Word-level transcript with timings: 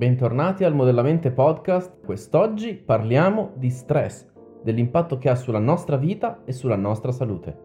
Bentornati 0.00 0.64
al 0.64 0.74
Modellamente 0.74 1.30
Podcast. 1.30 2.02
Quest'oggi 2.02 2.72
parliamo 2.72 3.52
di 3.56 3.68
stress, 3.68 4.26
dell'impatto 4.62 5.18
che 5.18 5.28
ha 5.28 5.34
sulla 5.34 5.58
nostra 5.58 5.98
vita 5.98 6.40
e 6.46 6.52
sulla 6.52 6.74
nostra 6.74 7.12
salute. 7.12 7.58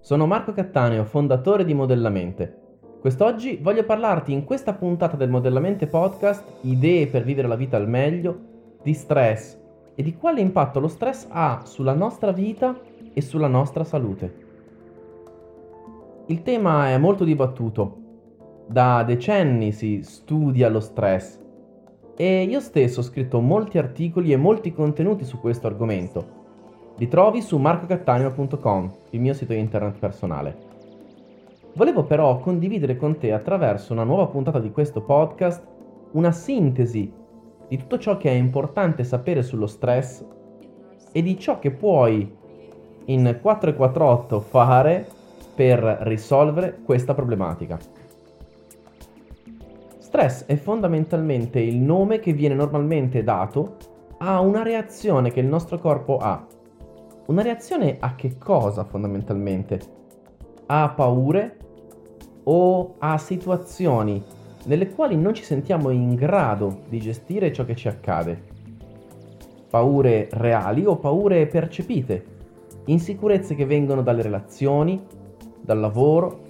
Sono 0.00 0.26
Marco 0.26 0.54
Cattaneo, 0.54 1.04
fondatore 1.04 1.66
di 1.66 1.74
Modellamente 1.74 2.67
Quest'oggi 3.00 3.60
voglio 3.62 3.84
parlarti 3.84 4.32
in 4.32 4.44
questa 4.44 4.74
puntata 4.74 5.16
del 5.16 5.30
Modellamente 5.30 5.86
Podcast 5.86 6.44
idee 6.62 7.06
per 7.06 7.22
vivere 7.22 7.46
la 7.46 7.54
vita 7.54 7.76
al 7.76 7.88
meglio, 7.88 8.36
di 8.82 8.92
stress 8.92 9.56
e 9.94 10.02
di 10.02 10.16
quale 10.16 10.40
impatto 10.40 10.80
lo 10.80 10.88
stress 10.88 11.28
ha 11.30 11.62
sulla 11.64 11.94
nostra 11.94 12.32
vita 12.32 12.76
e 13.12 13.20
sulla 13.20 13.46
nostra 13.46 13.84
salute. 13.84 14.46
Il 16.26 16.42
tema 16.42 16.88
è 16.88 16.98
molto 16.98 17.22
dibattuto. 17.22 17.96
Da 18.66 19.04
decenni 19.04 19.70
si 19.70 20.00
studia 20.02 20.68
lo 20.68 20.80
stress 20.80 21.38
e 22.16 22.42
io 22.42 22.58
stesso 22.58 22.98
ho 22.98 23.04
scritto 23.04 23.40
molti 23.40 23.78
articoli 23.78 24.32
e 24.32 24.36
molti 24.36 24.72
contenuti 24.72 25.24
su 25.24 25.38
questo 25.38 25.68
argomento. 25.68 26.36
Li 26.96 27.06
trovi 27.06 27.42
su 27.42 27.58
marcocattaneo.com, 27.58 28.92
il 29.10 29.20
mio 29.20 29.34
sito 29.34 29.52
internet 29.52 29.98
personale. 30.00 30.67
Volevo 31.74 32.04
però 32.04 32.38
condividere 32.38 32.96
con 32.96 33.18
te 33.18 33.32
attraverso 33.32 33.92
una 33.92 34.04
nuova 34.04 34.26
puntata 34.26 34.58
di 34.58 34.70
questo 34.70 35.02
podcast 35.02 35.64
una 36.12 36.32
sintesi 36.32 37.12
di 37.68 37.76
tutto 37.76 37.98
ciò 37.98 38.16
che 38.16 38.30
è 38.30 38.34
importante 38.34 39.04
sapere 39.04 39.42
sullo 39.42 39.66
stress 39.66 40.24
e 41.12 41.22
di 41.22 41.38
ciò 41.38 41.58
che 41.58 41.70
puoi 41.70 42.36
in 43.04 43.38
448 43.40 44.40
fare 44.40 45.06
per 45.54 45.80
risolvere 46.02 46.78
questa 46.82 47.14
problematica. 47.14 47.78
Stress 49.98 50.46
è 50.46 50.56
fondamentalmente 50.56 51.60
il 51.60 51.76
nome 51.76 52.18
che 52.18 52.32
viene 52.32 52.54
normalmente 52.54 53.22
dato 53.22 53.76
a 54.18 54.40
una 54.40 54.62
reazione 54.62 55.30
che 55.30 55.40
il 55.40 55.46
nostro 55.46 55.78
corpo 55.78 56.16
ha. 56.16 56.46
Una 57.26 57.42
reazione 57.42 57.96
a 58.00 58.14
che 58.14 58.38
cosa 58.38 58.84
fondamentalmente? 58.84 59.80
A 60.66 60.88
paure, 60.90 61.57
o 62.50 62.94
a 62.98 63.18
situazioni 63.18 64.22
nelle 64.64 64.90
quali 64.90 65.16
non 65.16 65.34
ci 65.34 65.44
sentiamo 65.44 65.90
in 65.90 66.14
grado 66.14 66.80
di 66.88 66.98
gestire 66.98 67.52
ciò 67.52 67.64
che 67.64 67.76
ci 67.76 67.88
accade. 67.88 68.56
Paure 69.68 70.28
reali 70.32 70.84
o 70.84 70.96
paure 70.96 71.46
percepite, 71.46 72.24
insicurezze 72.86 73.54
che 73.54 73.66
vengono 73.66 74.02
dalle 74.02 74.22
relazioni, 74.22 75.00
dal 75.60 75.78
lavoro, 75.78 76.46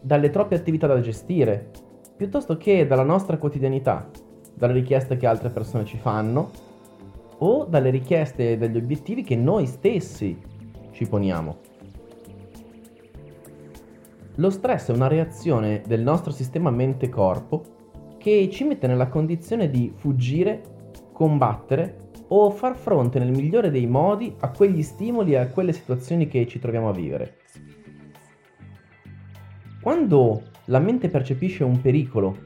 dalle 0.00 0.30
troppe 0.30 0.56
attività 0.56 0.88
da 0.88 1.00
gestire, 1.00 1.70
piuttosto 2.16 2.56
che 2.56 2.86
dalla 2.86 3.04
nostra 3.04 3.38
quotidianità, 3.38 4.08
dalle 4.54 4.72
richieste 4.72 5.16
che 5.16 5.26
altre 5.26 5.50
persone 5.50 5.84
ci 5.84 5.98
fanno 5.98 6.50
o 7.38 7.64
dalle 7.64 7.90
richieste 7.90 8.52
e 8.52 8.58
dagli 8.58 8.76
obiettivi 8.76 9.22
che 9.22 9.36
noi 9.36 9.66
stessi 9.66 10.36
ci 10.90 11.06
poniamo. 11.06 11.70
Lo 14.36 14.48
stress 14.48 14.90
è 14.90 14.94
una 14.94 15.08
reazione 15.08 15.82
del 15.86 16.00
nostro 16.00 16.32
sistema 16.32 16.70
mente-corpo 16.70 18.16
che 18.16 18.48
ci 18.50 18.64
mette 18.64 18.86
nella 18.86 19.08
condizione 19.08 19.68
di 19.68 19.92
fuggire, 19.94 20.62
combattere 21.12 22.10
o 22.28 22.48
far 22.48 22.74
fronte 22.74 23.18
nel 23.18 23.30
migliore 23.30 23.70
dei 23.70 23.86
modi 23.86 24.34
a 24.40 24.50
quegli 24.50 24.82
stimoli 24.82 25.32
e 25.32 25.36
a 25.36 25.48
quelle 25.48 25.74
situazioni 25.74 26.28
che 26.28 26.46
ci 26.46 26.58
troviamo 26.58 26.88
a 26.88 26.94
vivere. 26.94 27.40
Quando 29.82 30.44
la 30.66 30.78
mente 30.78 31.08
percepisce 31.08 31.62
un 31.62 31.82
pericolo 31.82 32.38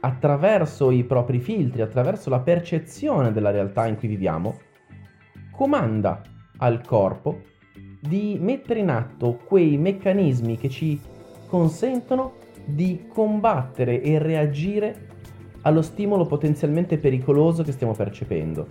attraverso 0.00 0.92
i 0.92 1.02
propri 1.02 1.40
filtri, 1.40 1.82
attraverso 1.82 2.30
la 2.30 2.40
percezione 2.40 3.32
della 3.32 3.50
realtà 3.50 3.88
in 3.88 3.96
cui 3.96 4.06
viviamo, 4.06 4.56
comanda 5.50 6.22
al 6.58 6.80
corpo 6.84 7.50
di 8.04 8.36
mettere 8.40 8.80
in 8.80 8.90
atto 8.90 9.38
quei 9.44 9.76
meccanismi 9.76 10.56
che 10.56 10.68
ci 10.68 11.00
consentono 11.46 12.32
di 12.64 13.04
combattere 13.06 14.02
e 14.02 14.18
reagire 14.18 15.10
allo 15.60 15.82
stimolo 15.82 16.26
potenzialmente 16.26 16.98
pericoloso 16.98 17.62
che 17.62 17.70
stiamo 17.70 17.92
percependo. 17.92 18.66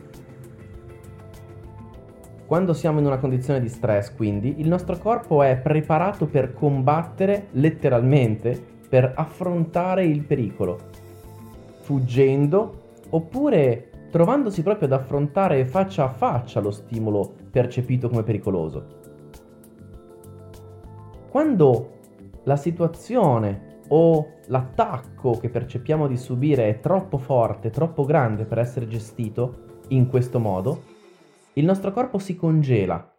Quando 2.45 2.73
siamo 2.73 2.99
in 2.99 3.05
una 3.05 3.19
condizione 3.19 3.61
di 3.61 3.69
stress, 3.69 4.13
quindi, 4.13 4.59
il 4.59 4.67
nostro 4.67 4.97
corpo 4.97 5.41
è 5.41 5.55
preparato 5.55 6.25
per 6.25 6.53
combattere 6.53 7.47
letteralmente, 7.51 8.61
per 8.89 9.13
affrontare 9.15 10.03
il 10.03 10.23
pericolo, 10.23 10.77
fuggendo 11.79 12.79
oppure 13.11 13.91
trovandosi 14.09 14.61
proprio 14.61 14.89
ad 14.89 14.93
affrontare 14.93 15.63
faccia 15.63 16.03
a 16.03 16.09
faccia 16.09 16.59
lo 16.59 16.71
stimolo 16.71 17.33
percepito 17.49 18.09
come 18.09 18.23
pericoloso. 18.23 18.99
Quando 21.31 21.91
la 22.43 22.57
situazione 22.57 23.79
o 23.87 24.33
l'attacco 24.47 25.37
che 25.37 25.47
percepiamo 25.47 26.05
di 26.05 26.17
subire 26.17 26.67
è 26.67 26.79
troppo 26.81 27.17
forte, 27.17 27.69
troppo 27.69 28.03
grande 28.03 28.43
per 28.43 28.57
essere 28.57 28.85
gestito 28.85 29.83
in 29.87 30.09
questo 30.09 30.39
modo, 30.39 30.81
il 31.53 31.63
nostro 31.63 31.93
corpo 31.93 32.17
si 32.17 32.35
congela. 32.35 33.15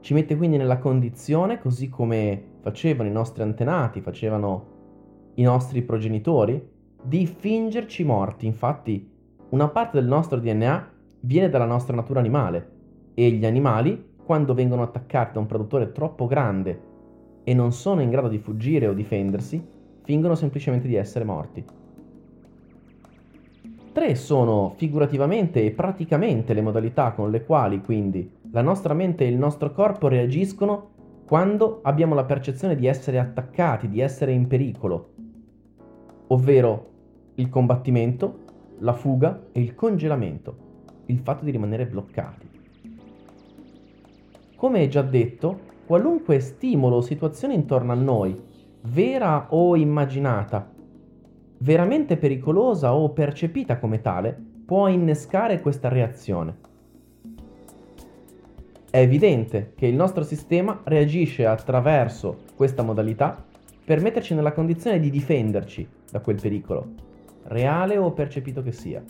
Ci 0.00 0.14
mette 0.14 0.34
quindi 0.34 0.56
nella 0.56 0.78
condizione, 0.78 1.60
così 1.60 1.90
come 1.90 2.42
facevano 2.62 3.10
i 3.10 3.12
nostri 3.12 3.42
antenati, 3.42 4.00
facevano 4.00 5.32
i 5.34 5.42
nostri 5.42 5.82
progenitori, 5.82 6.70
di 7.02 7.26
fingerci 7.26 8.02
morti. 8.02 8.46
Infatti, 8.46 9.12
una 9.50 9.68
parte 9.68 10.00
del 10.00 10.08
nostro 10.08 10.38
DNA 10.38 10.90
viene 11.20 11.50
dalla 11.50 11.66
nostra 11.66 11.94
natura 11.94 12.20
animale 12.20 12.70
e 13.12 13.28
gli 13.28 13.44
animali, 13.44 14.14
quando 14.24 14.54
vengono 14.54 14.80
attaccati 14.80 15.34
da 15.34 15.40
un 15.40 15.46
predatore 15.46 15.92
troppo 15.92 16.26
grande 16.26 16.88
e 17.44 17.54
non 17.54 17.72
sono 17.72 18.00
in 18.00 18.10
grado 18.10 18.28
di 18.28 18.38
fuggire 18.38 18.86
o 18.86 18.92
difendersi, 18.92 19.62
fingono 20.02 20.34
semplicemente 20.34 20.88
di 20.88 20.94
essere 20.94 21.24
morti. 21.24 21.64
Tre 23.92 24.14
sono 24.14 24.74
figurativamente 24.76 25.64
e 25.64 25.72
praticamente 25.72 26.54
le 26.54 26.62
modalità 26.62 27.12
con 27.12 27.30
le 27.30 27.44
quali 27.44 27.80
quindi 27.80 28.38
la 28.52 28.62
nostra 28.62 28.94
mente 28.94 29.24
e 29.24 29.28
il 29.28 29.36
nostro 29.36 29.72
corpo 29.72 30.08
reagiscono 30.08 30.90
quando 31.26 31.80
abbiamo 31.82 32.14
la 32.14 32.24
percezione 32.24 32.74
di 32.74 32.86
essere 32.86 33.18
attaccati, 33.18 33.88
di 33.88 34.00
essere 34.00 34.32
in 34.32 34.46
pericolo, 34.46 35.12
ovvero 36.28 36.88
il 37.36 37.48
combattimento, 37.48 38.38
la 38.78 38.92
fuga 38.92 39.46
e 39.52 39.60
il 39.60 39.74
congelamento, 39.74 40.56
il 41.06 41.18
fatto 41.18 41.44
di 41.44 41.50
rimanere 41.50 41.86
bloccati. 41.86 42.48
Come 44.56 44.88
già 44.88 45.02
detto, 45.02 45.60
qualunque 45.90 46.38
stimolo 46.38 46.98
o 46.98 47.00
situazione 47.00 47.52
intorno 47.52 47.90
a 47.90 47.96
noi, 47.96 48.40
vera 48.82 49.48
o 49.50 49.74
immaginata, 49.74 50.70
veramente 51.58 52.16
pericolosa 52.16 52.94
o 52.94 53.10
percepita 53.10 53.76
come 53.80 54.00
tale, 54.00 54.40
può 54.64 54.86
innescare 54.86 55.60
questa 55.60 55.88
reazione. 55.88 56.58
È 58.88 58.98
evidente 58.98 59.72
che 59.74 59.86
il 59.88 59.96
nostro 59.96 60.22
sistema 60.22 60.80
reagisce 60.84 61.44
attraverso 61.44 62.42
questa 62.54 62.84
modalità 62.84 63.44
per 63.84 64.00
metterci 64.00 64.32
nella 64.32 64.52
condizione 64.52 65.00
di 65.00 65.10
difenderci 65.10 65.88
da 66.08 66.20
quel 66.20 66.40
pericolo, 66.40 66.86
reale 67.46 67.98
o 67.98 68.12
percepito 68.12 68.62
che 68.62 68.70
sia. 68.70 69.02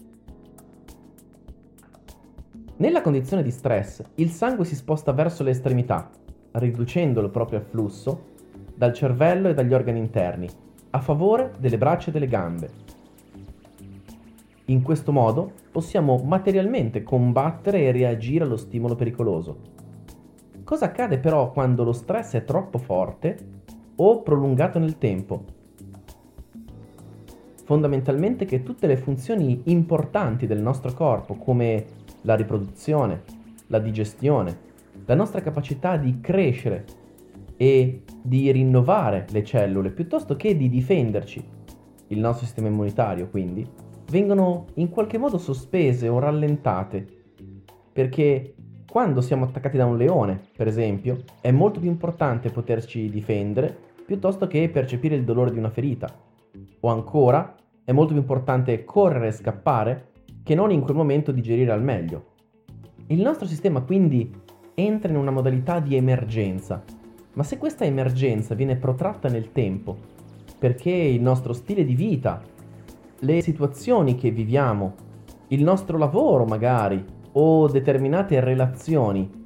Nella 2.76 3.02
condizione 3.02 3.42
di 3.42 3.50
stress, 3.50 4.02
il 4.14 4.30
sangue 4.30 4.64
si 4.64 4.74
sposta 4.74 5.12
verso 5.12 5.42
le 5.42 5.50
estremità, 5.50 6.10
riducendo 6.52 7.20
il 7.20 7.30
proprio 7.30 7.58
afflusso 7.58 8.28
dal 8.74 8.92
cervello 8.92 9.48
e 9.48 9.54
dagli 9.54 9.74
organi 9.74 9.98
interni, 9.98 10.48
a 10.90 11.00
favore 11.00 11.52
delle 11.58 11.78
braccia 11.78 12.08
e 12.08 12.12
delle 12.12 12.26
gambe. 12.26 12.70
In 14.66 14.82
questo 14.82 15.12
modo 15.12 15.52
possiamo 15.70 16.16
materialmente 16.24 17.02
combattere 17.02 17.80
e 17.82 17.92
reagire 17.92 18.44
allo 18.44 18.56
stimolo 18.56 18.94
pericoloso. 18.94 19.56
Cosa 20.64 20.86
accade 20.86 21.18
però 21.18 21.50
quando 21.50 21.82
lo 21.82 21.92
stress 21.92 22.34
è 22.34 22.44
troppo 22.44 22.78
forte 22.78 23.36
o 23.96 24.22
prolungato 24.22 24.78
nel 24.78 24.98
tempo? 24.98 25.44
Fondamentalmente 27.64 28.44
che 28.44 28.62
tutte 28.62 28.86
le 28.86 28.96
funzioni 28.96 29.62
importanti 29.64 30.46
del 30.46 30.60
nostro 30.60 30.92
corpo, 30.92 31.34
come 31.34 31.84
la 32.22 32.34
riproduzione, 32.34 33.22
la 33.66 33.78
digestione, 33.78 34.68
la 35.10 35.16
nostra 35.16 35.40
capacità 35.40 35.96
di 35.96 36.20
crescere 36.20 36.84
e 37.56 38.04
di 38.22 38.52
rinnovare 38.52 39.26
le 39.30 39.42
cellule 39.42 39.90
piuttosto 39.90 40.36
che 40.36 40.56
di 40.56 40.68
difenderci, 40.68 41.44
il 42.06 42.20
nostro 42.20 42.46
sistema 42.46 42.68
immunitario 42.68 43.28
quindi, 43.28 43.68
vengono 44.08 44.66
in 44.74 44.88
qualche 44.88 45.18
modo 45.18 45.36
sospese 45.36 46.06
o 46.06 46.20
rallentate, 46.20 47.04
perché 47.92 48.54
quando 48.88 49.20
siamo 49.20 49.46
attaccati 49.46 49.76
da 49.76 49.84
un 49.84 49.96
leone, 49.96 50.42
per 50.56 50.68
esempio, 50.68 51.24
è 51.40 51.50
molto 51.50 51.80
più 51.80 51.90
importante 51.90 52.50
poterci 52.50 53.10
difendere 53.10 53.76
piuttosto 54.06 54.46
che 54.46 54.68
percepire 54.68 55.16
il 55.16 55.24
dolore 55.24 55.50
di 55.50 55.58
una 55.58 55.70
ferita. 55.70 56.08
O 56.80 56.88
ancora, 56.88 57.56
è 57.82 57.90
molto 57.90 58.12
più 58.12 58.20
importante 58.20 58.84
correre 58.84 59.26
e 59.26 59.32
scappare 59.32 60.10
che 60.44 60.54
non 60.54 60.70
in 60.70 60.82
quel 60.82 60.96
momento 60.96 61.32
digerire 61.32 61.72
al 61.72 61.82
meglio. 61.82 62.26
Il 63.08 63.20
nostro 63.22 63.46
sistema 63.46 63.80
quindi 63.80 64.32
entra 64.74 65.10
in 65.10 65.16
una 65.16 65.30
modalità 65.30 65.80
di 65.80 65.96
emergenza, 65.96 66.82
ma 67.34 67.42
se 67.42 67.58
questa 67.58 67.84
emergenza 67.84 68.54
viene 68.54 68.76
protratta 68.76 69.28
nel 69.28 69.52
tempo, 69.52 69.96
perché 70.58 70.90
il 70.90 71.22
nostro 71.22 71.52
stile 71.52 71.84
di 71.84 71.94
vita, 71.94 72.42
le 73.20 73.42
situazioni 73.42 74.16
che 74.16 74.30
viviamo, 74.30 74.94
il 75.48 75.62
nostro 75.62 75.98
lavoro 75.98 76.44
magari, 76.44 77.04
o 77.32 77.68
determinate 77.68 78.40
relazioni 78.40 79.38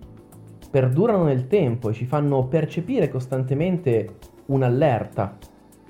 perdurano 0.70 1.24
nel 1.24 1.46
tempo 1.46 1.90
e 1.90 1.92
ci 1.92 2.04
fanno 2.04 2.46
percepire 2.46 3.08
costantemente 3.08 4.16
un'allerta 4.46 5.36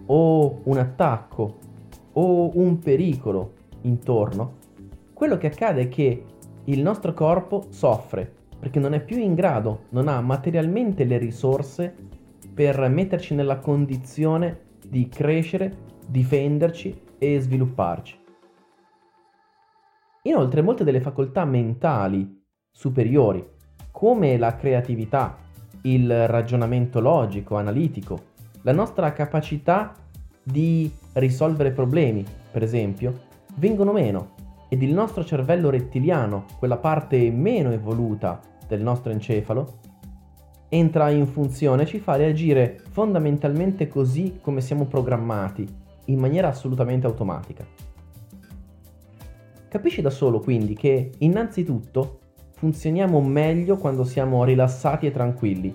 o 0.06 0.60
un 0.64 0.76
attacco 0.76 1.56
o 2.12 2.50
un 2.58 2.78
pericolo 2.78 3.52
intorno, 3.82 4.62
quello 5.12 5.38
che 5.38 5.46
accade 5.46 5.82
è 5.82 5.88
che 5.88 6.24
il 6.64 6.82
nostro 6.82 7.14
corpo 7.14 7.66
soffre 7.70 8.32
perché 8.64 8.80
non 8.80 8.94
è 8.94 9.04
più 9.04 9.18
in 9.18 9.34
grado, 9.34 9.88
non 9.90 10.08
ha 10.08 10.22
materialmente 10.22 11.04
le 11.04 11.18
risorse 11.18 11.94
per 12.54 12.88
metterci 12.88 13.34
nella 13.34 13.58
condizione 13.58 14.60
di 14.88 15.06
crescere, 15.06 15.76
difenderci 16.06 16.98
e 17.18 17.40
svilupparci. 17.40 18.18
Inoltre 20.22 20.62
molte 20.62 20.82
delle 20.82 21.02
facoltà 21.02 21.44
mentali 21.44 22.42
superiori, 22.70 23.46
come 23.90 24.38
la 24.38 24.56
creatività, 24.56 25.36
il 25.82 26.26
ragionamento 26.26 27.00
logico, 27.00 27.58
analitico, 27.58 28.18
la 28.62 28.72
nostra 28.72 29.12
capacità 29.12 29.92
di 30.42 30.90
risolvere 31.12 31.70
problemi, 31.70 32.24
per 32.50 32.62
esempio, 32.62 33.24
vengono 33.56 33.92
meno 33.92 34.32
ed 34.70 34.82
il 34.82 34.94
nostro 34.94 35.22
cervello 35.22 35.68
rettiliano, 35.68 36.46
quella 36.58 36.78
parte 36.78 37.30
meno 37.30 37.70
evoluta 37.70 38.52
del 38.66 38.82
nostro 38.82 39.12
encefalo, 39.12 39.78
entra 40.68 41.10
in 41.10 41.26
funzione 41.26 41.82
e 41.82 41.86
ci 41.86 41.98
fa 41.98 42.16
reagire 42.16 42.80
fondamentalmente 42.90 43.88
così 43.88 44.38
come 44.40 44.60
siamo 44.60 44.86
programmati, 44.86 45.66
in 46.06 46.18
maniera 46.18 46.48
assolutamente 46.48 47.06
automatica. 47.06 47.64
Capisci 49.68 50.02
da 50.02 50.10
solo 50.10 50.40
quindi 50.40 50.74
che 50.74 51.12
innanzitutto 51.18 52.18
funzioniamo 52.52 53.20
meglio 53.20 53.76
quando 53.76 54.04
siamo 54.04 54.44
rilassati 54.44 55.06
e 55.06 55.10
tranquilli, 55.10 55.74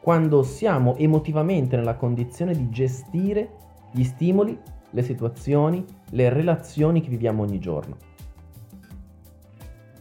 quando 0.00 0.42
siamo 0.42 0.96
emotivamente 0.96 1.76
nella 1.76 1.96
condizione 1.96 2.54
di 2.54 2.70
gestire 2.70 3.50
gli 3.90 4.04
stimoli, 4.04 4.58
le 4.90 5.02
situazioni, 5.02 5.84
le 6.10 6.28
relazioni 6.30 7.00
che 7.00 7.08
viviamo 7.08 7.42
ogni 7.42 7.58
giorno. 7.58 7.96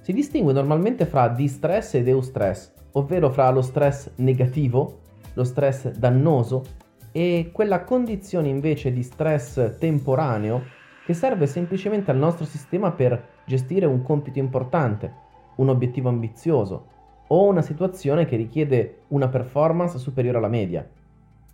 Si 0.10 0.16
distingue 0.16 0.54
normalmente 0.54 1.06
fra 1.06 1.28
distress 1.28 1.94
ed 1.94 2.08
eustress, 2.08 2.72
ovvero 2.94 3.30
fra 3.30 3.52
lo 3.52 3.62
stress 3.62 4.10
negativo, 4.16 5.02
lo 5.34 5.44
stress 5.44 5.92
dannoso 5.92 6.64
e 7.12 7.52
quella 7.54 7.84
condizione 7.84 8.48
invece 8.48 8.92
di 8.92 9.04
stress 9.04 9.78
temporaneo 9.78 10.64
che 11.06 11.14
serve 11.14 11.46
semplicemente 11.46 12.10
al 12.10 12.18
nostro 12.18 12.46
sistema 12.46 12.92
per 12.92 13.24
gestire 13.46 13.86
un 13.86 14.02
compito 14.02 14.40
importante, 14.40 15.14
un 15.58 15.70
obiettivo 15.70 16.10
ambizioso 16.10 16.88
o 17.28 17.46
una 17.46 17.62
situazione 17.62 18.26
che 18.26 18.36
richiede 18.36 19.02
una 19.10 19.28
performance 19.28 20.00
superiore 20.00 20.40
alla 20.40 20.48
media. 20.48 20.90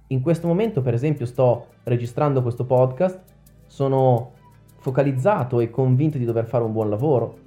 In 0.08 0.22
questo 0.22 0.48
momento, 0.48 0.82
per 0.82 0.94
esempio, 0.94 1.26
sto 1.26 1.66
registrando 1.84 2.42
questo 2.42 2.64
podcast, 2.64 3.22
sono 3.68 4.32
focalizzato 4.78 5.60
e 5.60 5.70
convinto 5.70 6.18
di 6.18 6.24
dover 6.24 6.46
fare 6.46 6.64
un 6.64 6.72
buon 6.72 6.90
lavoro, 6.90 7.44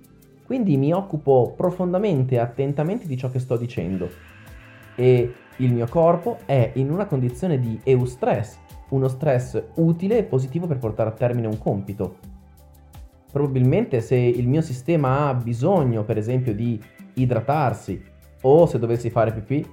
quindi 0.49 0.79
mi 0.79 0.95
occupo 0.95 1.53
profondamente 1.55 2.37
e 2.37 2.39
attentamente 2.39 3.07
di 3.07 3.19
ciò 3.19 3.31
che 3.31 3.39
sto 3.39 3.59
dicendo 3.59 4.09
e 4.95 5.33
il 5.59 5.75
mio 5.75 5.87
corpo 5.87 6.39
è 6.47 6.73
in 6.77 6.91
una 6.91 7.05
condizione 7.05 7.61
di 7.61 7.79
eustress, 7.85 8.57
uno 8.89 9.09
stress 9.09 9.63
utile 9.75 10.17
e 10.17 10.25
positivo 10.25 10.67
per 10.67 10.79
portare 10.79 11.11
a 11.11 11.13
termine 11.13 11.47
un 11.47 11.59
compito. 11.59 12.17
Probabilmente 13.31 14.01
se 14.01 14.17
il 14.17 14.49
mio 14.49 14.63
sistema 14.63 15.29
ha 15.29 15.35
bisogno, 15.35 16.03
per 16.03 16.17
esempio, 16.17 16.55
di 16.55 16.83
idratarsi 17.13 18.03
o 18.41 18.65
se 18.65 18.79
dovessi 18.79 19.11
fare 19.11 19.35
pipì, 19.35 19.65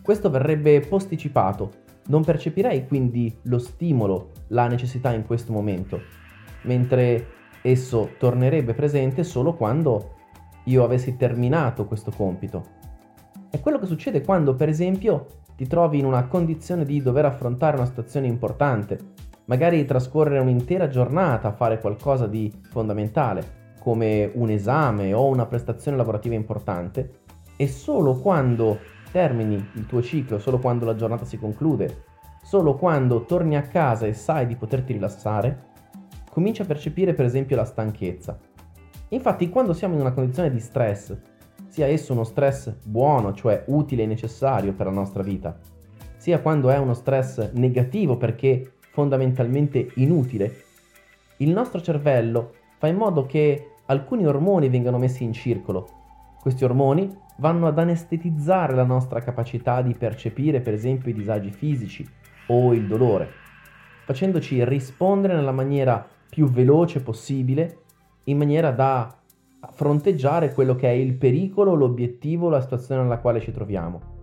questo 0.00 0.30
verrebbe 0.30 0.78
posticipato. 0.82 1.72
Non 2.06 2.22
percepirei 2.22 2.86
quindi 2.86 3.36
lo 3.42 3.58
stimolo, 3.58 4.30
la 4.48 4.68
necessità 4.68 5.12
in 5.12 5.26
questo 5.26 5.52
momento, 5.52 6.00
mentre 6.62 7.39
esso 7.62 8.10
tornerebbe 8.18 8.74
presente 8.74 9.22
solo 9.22 9.54
quando 9.54 10.14
io 10.64 10.84
avessi 10.84 11.16
terminato 11.16 11.86
questo 11.86 12.10
compito. 12.10 12.78
È 13.50 13.58
quello 13.60 13.78
che 13.78 13.86
succede 13.86 14.22
quando, 14.22 14.54
per 14.54 14.68
esempio, 14.68 15.26
ti 15.56 15.66
trovi 15.66 15.98
in 15.98 16.04
una 16.04 16.26
condizione 16.26 16.84
di 16.84 17.02
dover 17.02 17.24
affrontare 17.24 17.76
una 17.76 17.86
situazione 17.86 18.26
importante, 18.26 18.98
magari 19.46 19.84
trascorrere 19.84 20.38
un'intera 20.38 20.88
giornata 20.88 21.48
a 21.48 21.52
fare 21.52 21.80
qualcosa 21.80 22.26
di 22.26 22.52
fondamentale, 22.70 23.58
come 23.80 24.30
un 24.34 24.50
esame 24.50 25.12
o 25.12 25.26
una 25.26 25.46
prestazione 25.46 25.96
lavorativa 25.96 26.34
importante, 26.34 27.18
e 27.56 27.66
solo 27.66 28.14
quando 28.20 28.78
termini 29.10 29.70
il 29.74 29.86
tuo 29.86 30.00
ciclo, 30.00 30.38
solo 30.38 30.58
quando 30.58 30.84
la 30.84 30.94
giornata 30.94 31.24
si 31.24 31.38
conclude, 31.38 32.04
solo 32.42 32.76
quando 32.76 33.24
torni 33.24 33.56
a 33.56 33.62
casa 33.62 34.06
e 34.06 34.14
sai 34.14 34.46
di 34.46 34.56
poterti 34.56 34.92
rilassare, 34.92 35.68
cominci 36.30 36.62
a 36.62 36.64
percepire 36.64 37.12
per 37.12 37.24
esempio 37.24 37.56
la 37.56 37.64
stanchezza. 37.64 38.38
Infatti 39.08 39.48
quando 39.48 39.72
siamo 39.72 39.94
in 39.94 40.00
una 40.00 40.12
condizione 40.12 40.50
di 40.50 40.60
stress, 40.60 41.16
sia 41.66 41.86
esso 41.86 42.12
uno 42.12 42.24
stress 42.24 42.72
buono, 42.84 43.34
cioè 43.34 43.64
utile 43.66 44.04
e 44.04 44.06
necessario 44.06 44.72
per 44.72 44.86
la 44.86 44.92
nostra 44.92 45.22
vita, 45.22 45.58
sia 46.16 46.40
quando 46.40 46.70
è 46.70 46.78
uno 46.78 46.94
stress 46.94 47.52
negativo 47.52 48.16
perché 48.16 48.74
fondamentalmente 48.90 49.90
inutile, 49.94 50.64
il 51.38 51.50
nostro 51.50 51.80
cervello 51.80 52.54
fa 52.78 52.86
in 52.86 52.96
modo 52.96 53.26
che 53.26 53.72
alcuni 53.86 54.26
ormoni 54.26 54.68
vengano 54.68 54.98
messi 54.98 55.24
in 55.24 55.32
circolo. 55.32 55.88
Questi 56.40 56.64
ormoni 56.64 57.10
vanno 57.38 57.66
ad 57.66 57.78
anestetizzare 57.78 58.74
la 58.74 58.84
nostra 58.84 59.20
capacità 59.20 59.82
di 59.82 59.94
percepire 59.94 60.60
per 60.60 60.74
esempio 60.74 61.10
i 61.10 61.14
disagi 61.14 61.50
fisici 61.50 62.08
o 62.48 62.72
il 62.74 62.86
dolore, 62.86 63.28
facendoci 64.04 64.64
rispondere 64.64 65.34
nella 65.34 65.52
maniera 65.52 66.06
più 66.30 66.48
veloce 66.48 67.02
possibile, 67.02 67.78
in 68.24 68.38
maniera 68.38 68.70
da 68.70 69.14
fronteggiare 69.72 70.54
quello 70.54 70.74
che 70.74 70.88
è 70.88 70.92
il 70.92 71.14
pericolo, 71.16 71.74
l'obiettivo, 71.74 72.48
la 72.48 72.60
situazione 72.60 73.02
nella 73.02 73.18
quale 73.18 73.40
ci 73.40 73.52
troviamo. 73.52 74.18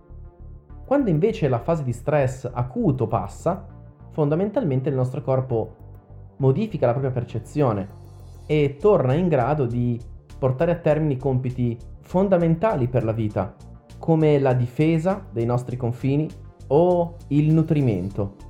Quando 0.84 1.10
invece 1.10 1.48
la 1.48 1.58
fase 1.58 1.84
di 1.84 1.92
stress 1.92 2.50
acuto 2.50 3.06
passa, 3.06 3.66
fondamentalmente 4.10 4.88
il 4.88 4.94
nostro 4.94 5.20
corpo 5.20 5.76
modifica 6.38 6.86
la 6.86 6.92
propria 6.92 7.12
percezione 7.12 7.88
e 8.46 8.76
torna 8.80 9.12
in 9.12 9.28
grado 9.28 9.66
di 9.66 10.00
portare 10.38 10.72
a 10.72 10.76
termine 10.76 11.18
compiti 11.18 11.76
fondamentali 12.00 12.88
per 12.88 13.04
la 13.04 13.12
vita, 13.12 13.54
come 13.98 14.38
la 14.38 14.54
difesa 14.54 15.26
dei 15.30 15.44
nostri 15.44 15.76
confini 15.76 16.26
o 16.68 17.16
il 17.28 17.52
nutrimento. 17.52 18.47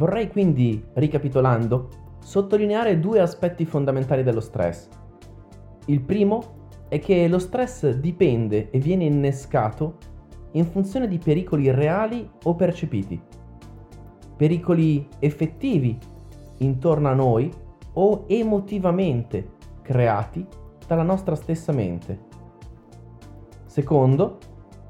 Vorrei 0.00 0.30
quindi, 0.30 0.82
ricapitolando, 0.94 1.88
sottolineare 2.20 2.98
due 3.00 3.20
aspetti 3.20 3.66
fondamentali 3.66 4.22
dello 4.22 4.40
stress. 4.40 4.88
Il 5.84 6.00
primo 6.00 6.68
è 6.88 6.98
che 6.98 7.28
lo 7.28 7.38
stress 7.38 7.90
dipende 7.90 8.70
e 8.70 8.78
viene 8.78 9.04
innescato 9.04 9.98
in 10.52 10.64
funzione 10.64 11.06
di 11.06 11.18
pericoli 11.18 11.70
reali 11.70 12.26
o 12.44 12.54
percepiti, 12.54 13.20
pericoli 14.36 15.06
effettivi 15.18 15.98
intorno 16.60 17.08
a 17.10 17.14
noi 17.14 17.52
o 17.92 18.24
emotivamente 18.26 19.50
creati 19.82 20.46
dalla 20.86 21.02
nostra 21.02 21.34
stessa 21.34 21.72
mente. 21.72 22.20
Secondo, 23.66 24.38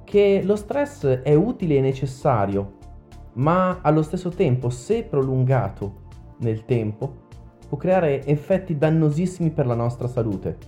che 0.05 0.41
lo 0.45 0.55
stress 0.55 1.05
è 1.05 1.35
utile 1.35 1.79
e 1.79 1.81
necessario, 1.81 2.79
ma 3.41 3.81
allo 3.83 4.03
stesso 4.03 4.29
tempo, 4.29 4.69
se 4.69 5.03
prolungato 5.05 6.09
nel 6.39 6.65
tempo, 6.65 7.29
può 7.69 7.79
creare 7.79 8.25
effetti 8.27 8.77
dannosissimi 8.77 9.51
per 9.51 9.67
la 9.67 9.75
nostra 9.75 10.09
salute. 10.09 10.59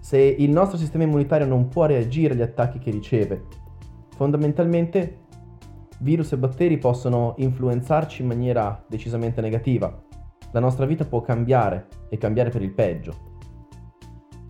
Se 0.00 0.18
il 0.18 0.50
nostro 0.50 0.78
sistema 0.78 1.04
immunitario 1.04 1.46
non 1.46 1.68
può 1.68 1.86
reagire 1.86 2.34
agli 2.34 2.42
attacchi 2.42 2.78
che 2.78 2.90
riceve, 2.90 3.46
fondamentalmente 4.14 5.18
virus 6.00 6.32
e 6.32 6.38
batteri 6.38 6.78
possono 6.78 7.34
influenzarci 7.38 8.22
in 8.22 8.28
maniera 8.28 8.82
decisamente 8.88 9.40
negativa. 9.40 10.08
la 10.52 10.58
nostra 10.58 10.84
vita 10.84 11.04
può 11.04 11.20
cambiare 11.20 11.86
e 12.08 12.18
cambiare 12.18 12.50
per 12.50 12.60
il 12.62 12.72
peggio. 12.72 13.14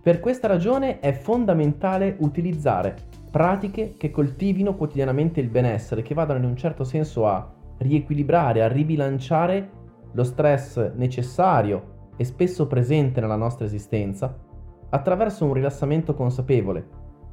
Per 0.01 0.19
questa 0.19 0.47
ragione 0.47 0.99
è 0.99 1.13
fondamentale 1.13 2.15
utilizzare 2.21 3.09
pratiche 3.31 3.95
che 3.97 4.11
coltivino 4.11 4.75
quotidianamente 4.75 5.39
il 5.39 5.49
benessere, 5.49 6.01
che 6.01 6.13
vadano 6.13 6.39
in 6.39 6.45
un 6.45 6.55
certo 6.55 6.83
senso 6.83 7.27
a 7.27 7.49
riequilibrare, 7.77 8.61
a 8.61 8.67
ribilanciare 8.67 9.69
lo 10.11 10.23
stress 10.23 10.91
necessario 10.95 12.09
e 12.17 12.25
spesso 12.25 12.67
presente 12.67 13.21
nella 13.21 13.37
nostra 13.37 13.65
esistenza 13.65 14.37
attraverso 14.89 15.45
un 15.45 15.53
rilassamento 15.53 16.13
consapevole, 16.13 16.85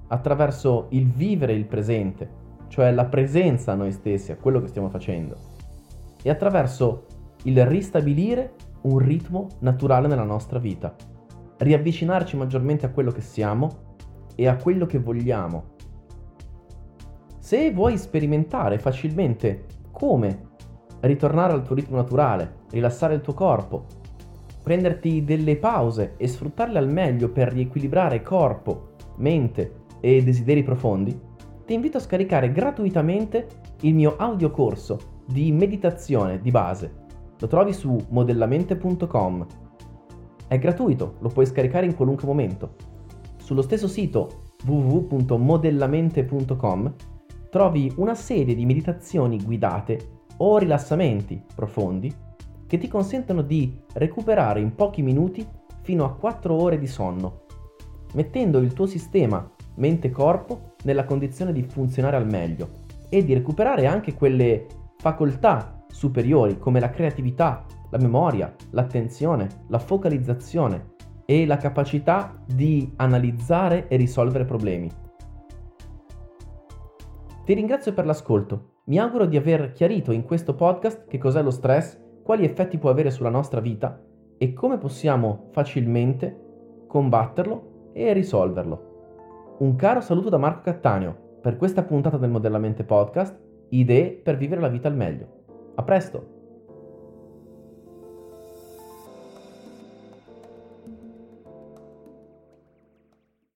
attraverso 0.06 0.86
il 0.90 1.08
vivere 1.08 1.52
il 1.52 1.66
presente, 1.66 2.30
cioè 2.68 2.92
la 2.92 3.06
presenza 3.06 3.72
a 3.72 3.74
noi 3.74 3.90
stessi, 3.90 4.30
a 4.30 4.36
quello 4.36 4.60
che 4.60 4.68
stiamo 4.68 4.88
facendo, 4.88 5.36
e 6.22 6.30
attraverso 6.30 7.04
il 7.42 7.66
ristabilire 7.66 8.54
un 8.82 8.98
ritmo 8.98 9.48
naturale 9.58 10.06
nella 10.06 10.22
nostra 10.22 10.60
vita 10.60 10.94
riavvicinarci 11.58 12.36
maggiormente 12.36 12.86
a 12.86 12.90
quello 12.90 13.10
che 13.10 13.20
siamo 13.20 13.96
e 14.34 14.46
a 14.46 14.56
quello 14.56 14.86
che 14.86 14.98
vogliamo. 14.98 15.76
Se 17.48 17.72
vuoi 17.72 17.96
sperimentare 17.96 18.78
facilmente 18.78 19.64
come 19.90 20.48
ritornare 21.00 21.54
al 21.54 21.62
tuo 21.62 21.76
ritmo 21.76 21.96
naturale, 21.96 22.56
rilassare 22.72 23.14
il 23.14 23.22
tuo 23.22 23.32
corpo, 23.32 23.86
prenderti 24.62 25.24
delle 25.24 25.56
pause 25.56 26.12
e 26.18 26.28
sfruttarle 26.28 26.76
al 26.76 26.92
meglio 26.92 27.30
per 27.30 27.50
riequilibrare 27.50 28.20
corpo, 28.20 28.90
mente 29.16 29.84
e 30.00 30.22
desideri 30.22 30.62
profondi, 30.62 31.18
ti 31.64 31.72
invito 31.72 31.96
a 31.96 32.00
scaricare 32.00 32.52
gratuitamente 32.52 33.46
il 33.80 33.94
mio 33.94 34.16
audiocorso 34.18 34.98
di 35.24 35.50
meditazione 35.50 36.42
di 36.42 36.50
base. 36.50 36.92
Lo 37.38 37.46
trovi 37.46 37.72
su 37.72 37.96
modellamente.com 38.10 39.46
è 40.48 40.58
gratuito, 40.58 41.14
lo 41.20 41.30
puoi 41.30 41.46
scaricare 41.46 41.86
in 41.86 41.96
qualunque 41.96 42.26
momento. 42.26 42.74
Sullo 43.38 43.62
stesso 43.62 43.88
sito 43.88 44.42
www.modellamente.com 44.66 46.94
trovi 47.50 47.92
una 47.96 48.14
serie 48.14 48.54
di 48.54 48.66
meditazioni 48.66 49.42
guidate 49.42 50.16
o 50.38 50.58
rilassamenti 50.58 51.42
profondi 51.54 52.14
che 52.66 52.78
ti 52.78 52.88
consentono 52.88 53.42
di 53.42 53.80
recuperare 53.94 54.60
in 54.60 54.74
pochi 54.74 55.02
minuti 55.02 55.46
fino 55.82 56.04
a 56.04 56.12
4 56.12 56.54
ore 56.54 56.78
di 56.78 56.86
sonno, 56.86 57.44
mettendo 58.12 58.58
il 58.58 58.72
tuo 58.74 58.86
sistema 58.86 59.50
mente-corpo 59.76 60.74
nella 60.84 61.04
condizione 61.04 61.52
di 61.52 61.62
funzionare 61.62 62.16
al 62.16 62.26
meglio 62.26 62.68
e 63.08 63.24
di 63.24 63.32
recuperare 63.32 63.86
anche 63.86 64.14
quelle 64.14 64.66
facoltà 64.96 65.84
superiori 65.88 66.58
come 66.58 66.80
la 66.80 66.90
creatività, 66.90 67.64
la 67.90 67.98
memoria, 67.98 68.54
l'attenzione, 68.70 69.48
la 69.68 69.78
focalizzazione 69.78 70.96
e 71.24 71.46
la 71.46 71.56
capacità 71.56 72.38
di 72.44 72.92
analizzare 72.96 73.88
e 73.88 73.96
risolvere 73.96 74.44
problemi. 74.44 74.90
Ti 77.48 77.54
ringrazio 77.54 77.94
per 77.94 78.04
l'ascolto. 78.04 78.82
Mi 78.88 78.98
auguro 78.98 79.24
di 79.24 79.38
aver 79.38 79.72
chiarito 79.72 80.12
in 80.12 80.24
questo 80.24 80.54
podcast 80.54 81.06
che 81.06 81.16
cos'è 81.16 81.40
lo 81.40 81.50
stress, 81.50 81.98
quali 82.22 82.44
effetti 82.44 82.76
può 82.76 82.90
avere 82.90 83.10
sulla 83.10 83.30
nostra 83.30 83.60
vita 83.60 83.98
e 84.36 84.52
come 84.52 84.76
possiamo 84.76 85.48
facilmente 85.52 86.84
combatterlo 86.86 87.92
e 87.94 88.12
risolverlo. 88.12 89.56
Un 89.60 89.76
caro 89.76 90.02
saluto 90.02 90.28
da 90.28 90.36
Marco 90.36 90.60
Cattaneo 90.64 91.38
per 91.40 91.56
questa 91.56 91.84
puntata 91.84 92.18
del 92.18 92.28
Modellamente 92.28 92.84
Podcast, 92.84 93.34
idee 93.70 94.10
per 94.10 94.36
vivere 94.36 94.60
la 94.60 94.68
vita 94.68 94.88
al 94.88 94.96
meglio. 94.96 95.72
A 95.76 95.82
presto! 95.82 96.37